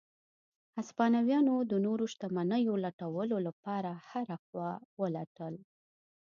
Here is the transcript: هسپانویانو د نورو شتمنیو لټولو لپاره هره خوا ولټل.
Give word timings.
هسپانویانو 0.77 1.55
د 1.71 1.73
نورو 1.85 2.05
شتمنیو 2.13 2.73
لټولو 2.85 3.35
لپاره 3.47 3.91
هره 4.09 4.35
خوا 4.45 4.71
ولټل. 5.01 5.55